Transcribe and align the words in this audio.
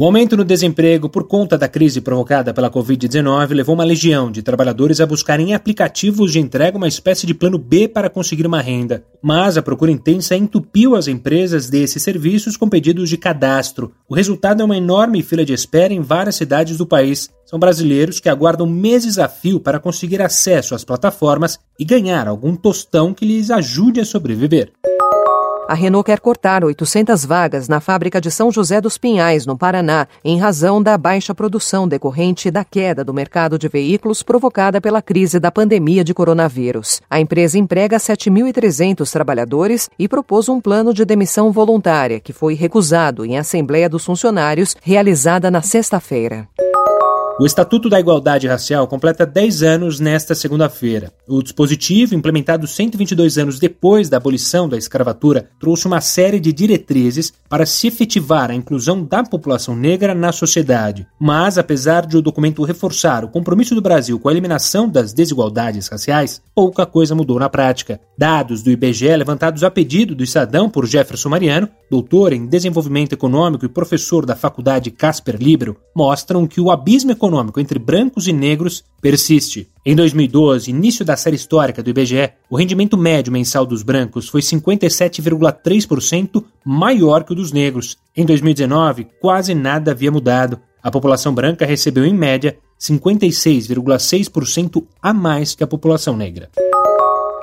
O 0.00 0.06
aumento 0.06 0.34
no 0.34 0.46
desemprego 0.46 1.10
por 1.10 1.24
conta 1.24 1.58
da 1.58 1.68
crise 1.68 2.00
provocada 2.00 2.54
pela 2.54 2.70
Covid-19 2.70 3.52
levou 3.52 3.74
uma 3.74 3.84
legião 3.84 4.32
de 4.32 4.40
trabalhadores 4.40 4.98
a 4.98 5.04
buscarem 5.04 5.52
aplicativos 5.52 6.32
de 6.32 6.40
entrega 6.40 6.78
uma 6.78 6.88
espécie 6.88 7.26
de 7.26 7.34
plano 7.34 7.58
B 7.58 7.86
para 7.86 8.08
conseguir 8.08 8.46
uma 8.46 8.62
renda. 8.62 9.04
Mas 9.20 9.58
a 9.58 9.62
procura 9.62 9.90
intensa 9.90 10.34
entupiu 10.34 10.96
as 10.96 11.06
empresas 11.06 11.68
desses 11.68 12.02
serviços 12.02 12.56
com 12.56 12.66
pedidos 12.66 13.10
de 13.10 13.18
cadastro. 13.18 13.92
O 14.08 14.14
resultado 14.14 14.62
é 14.62 14.64
uma 14.64 14.78
enorme 14.78 15.22
fila 15.22 15.44
de 15.44 15.52
espera 15.52 15.92
em 15.92 16.00
várias 16.00 16.36
cidades 16.36 16.78
do 16.78 16.86
país. 16.86 17.28
São 17.44 17.58
brasileiros 17.58 18.20
que 18.20 18.30
aguardam 18.30 18.66
meses 18.66 19.18
a 19.18 19.28
fio 19.28 19.60
para 19.60 19.78
conseguir 19.78 20.22
acesso 20.22 20.74
às 20.74 20.82
plataformas 20.82 21.58
e 21.78 21.84
ganhar 21.84 22.26
algum 22.26 22.56
tostão 22.56 23.12
que 23.12 23.26
lhes 23.26 23.50
ajude 23.50 24.00
a 24.00 24.04
sobreviver. 24.06 24.72
A 25.70 25.74
Renault 25.74 26.04
quer 26.04 26.18
cortar 26.18 26.64
800 26.64 27.24
vagas 27.24 27.68
na 27.68 27.78
fábrica 27.78 28.20
de 28.20 28.28
São 28.28 28.50
José 28.50 28.80
dos 28.80 28.98
Pinhais, 28.98 29.46
no 29.46 29.56
Paraná, 29.56 30.08
em 30.24 30.36
razão 30.36 30.82
da 30.82 30.98
baixa 30.98 31.32
produção 31.32 31.86
decorrente 31.86 32.50
da 32.50 32.64
queda 32.64 33.04
do 33.04 33.14
mercado 33.14 33.56
de 33.56 33.68
veículos 33.68 34.20
provocada 34.20 34.80
pela 34.80 35.00
crise 35.00 35.38
da 35.38 35.52
pandemia 35.52 36.02
de 36.02 36.12
coronavírus. 36.12 37.00
A 37.08 37.20
empresa 37.20 37.56
emprega 37.56 37.98
7.300 37.98 39.08
trabalhadores 39.12 39.88
e 39.96 40.08
propôs 40.08 40.48
um 40.48 40.60
plano 40.60 40.92
de 40.92 41.04
demissão 41.04 41.52
voluntária, 41.52 42.18
que 42.18 42.32
foi 42.32 42.54
recusado 42.54 43.24
em 43.24 43.38
Assembleia 43.38 43.88
dos 43.88 44.04
Funcionários, 44.04 44.74
realizada 44.82 45.52
na 45.52 45.62
sexta-feira. 45.62 46.48
O 47.40 47.46
Estatuto 47.46 47.88
da 47.88 47.98
Igualdade 47.98 48.46
Racial 48.46 48.86
completa 48.86 49.24
10 49.24 49.62
anos 49.62 49.98
nesta 49.98 50.34
segunda-feira. 50.34 51.10
O 51.26 51.42
dispositivo, 51.42 52.14
implementado 52.14 52.66
122 52.66 53.38
anos 53.38 53.58
depois 53.58 54.10
da 54.10 54.18
abolição 54.18 54.68
da 54.68 54.76
escravatura, 54.76 55.48
trouxe 55.58 55.86
uma 55.86 56.02
série 56.02 56.38
de 56.38 56.52
diretrizes 56.52 57.32
para 57.48 57.64
se 57.64 57.86
efetivar 57.86 58.50
a 58.50 58.54
inclusão 58.54 59.02
da 59.02 59.22
população 59.22 59.74
negra 59.74 60.14
na 60.14 60.32
sociedade. 60.32 61.06
Mas, 61.18 61.56
apesar 61.56 62.04
de 62.04 62.18
o 62.18 62.20
documento 62.20 62.62
reforçar 62.62 63.24
o 63.24 63.30
compromisso 63.30 63.74
do 63.74 63.80
Brasil 63.80 64.20
com 64.20 64.28
a 64.28 64.32
eliminação 64.32 64.86
das 64.86 65.14
desigualdades 65.14 65.88
raciais, 65.88 66.42
pouca 66.54 66.84
coisa 66.84 67.14
mudou 67.14 67.38
na 67.38 67.48
prática. 67.48 67.98
Dados 68.18 68.62
do 68.62 68.70
IBGE 68.70 69.16
levantados 69.16 69.64
a 69.64 69.70
pedido 69.70 70.14
do 70.14 70.22
Estadão 70.22 70.68
por 70.68 70.84
Jefferson 70.84 71.30
Mariano, 71.30 71.70
doutor 71.90 72.34
em 72.34 72.44
desenvolvimento 72.44 73.14
econômico 73.14 73.64
e 73.64 73.68
professor 73.68 74.26
da 74.26 74.36
Faculdade 74.36 74.90
Casper 74.90 75.38
Libero, 75.40 75.78
mostram 75.96 76.46
que 76.46 76.60
o 76.60 76.70
abismo 76.70 77.10
econômico 77.10 77.29
econômico 77.30 77.60
entre 77.60 77.78
brancos 77.78 78.26
e 78.26 78.32
negros 78.32 78.82
persiste. 79.00 79.68
Em 79.86 79.94
2012, 79.94 80.68
início 80.70 81.04
da 81.04 81.16
série 81.16 81.36
histórica 81.36 81.80
do 81.82 81.90
IBGE, 81.90 82.32
o 82.50 82.56
rendimento 82.56 82.98
médio 82.98 83.32
mensal 83.32 83.64
dos 83.64 83.84
brancos 83.84 84.28
foi 84.28 84.40
57,3% 84.40 86.44
maior 86.64 87.22
que 87.24 87.32
o 87.32 87.36
dos 87.36 87.52
negros. 87.52 87.96
Em 88.14 88.26
2019, 88.26 89.06
quase 89.20 89.54
nada 89.54 89.92
havia 89.92 90.10
mudado. 90.10 90.58
A 90.82 90.90
população 90.90 91.32
branca 91.32 91.64
recebeu, 91.64 92.04
em 92.04 92.14
média, 92.14 92.58
56,6% 92.78 94.84
a 95.00 95.12
mais 95.12 95.54
que 95.54 95.62
a 95.62 95.66
população 95.66 96.16
negra. 96.16 96.50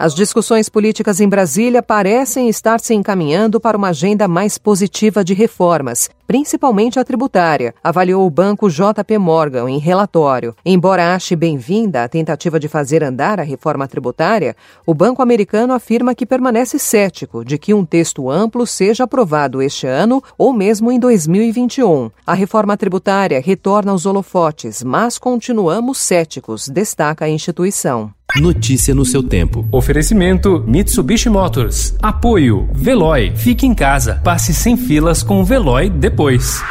As 0.00 0.14
discussões 0.14 0.70
políticas 0.70 1.20
em 1.20 1.28
Brasília 1.28 1.82
parecem 1.82 2.48
estar 2.48 2.80
se 2.80 2.94
encaminhando 2.94 3.60
para 3.60 3.76
uma 3.76 3.88
agenda 3.88 4.26
mais 4.26 4.56
positiva 4.56 5.22
de 5.22 5.34
reformas, 5.34 6.08
principalmente 6.30 6.96
a 6.96 7.04
tributária, 7.04 7.74
avaliou 7.82 8.24
o 8.24 8.30
banco 8.30 8.70
JP 8.70 9.18
Morgan 9.18 9.68
em 9.68 9.80
relatório. 9.80 10.54
Embora 10.64 11.12
ache 11.12 11.34
bem-vinda 11.34 12.04
a 12.04 12.08
tentativa 12.08 12.60
de 12.60 12.68
fazer 12.68 13.02
andar 13.02 13.40
a 13.40 13.42
reforma 13.42 13.88
tributária, 13.88 14.54
o 14.86 14.94
banco 14.94 15.22
americano 15.22 15.72
afirma 15.72 16.14
que 16.14 16.24
permanece 16.24 16.78
cético 16.78 17.44
de 17.44 17.58
que 17.58 17.74
um 17.74 17.84
texto 17.84 18.30
amplo 18.30 18.64
seja 18.64 19.02
aprovado 19.02 19.60
este 19.60 19.88
ano 19.88 20.22
ou 20.38 20.52
mesmo 20.52 20.92
em 20.92 21.00
2021. 21.00 22.12
A 22.24 22.34
reforma 22.34 22.76
tributária 22.76 23.42
retorna 23.44 23.90
aos 23.90 24.06
holofotes, 24.06 24.84
mas 24.84 25.18
continuamos 25.18 25.98
céticos, 25.98 26.68
destaca 26.68 27.24
a 27.24 27.28
instituição. 27.28 28.14
Notícia 28.36 28.94
no 28.94 29.04
seu 29.04 29.24
tempo. 29.24 29.66
Oferecimento 29.72 30.62
Mitsubishi 30.64 31.28
Motors. 31.28 31.96
Apoio 32.00 32.68
Veloy. 32.72 33.32
Fique 33.34 33.66
em 33.66 33.74
casa. 33.74 34.20
Passe 34.22 34.54
sem 34.54 34.76
filas 34.76 35.22
com 35.22 35.40
o 35.40 35.44
Veloy 35.44 35.90
depois. 36.20 36.62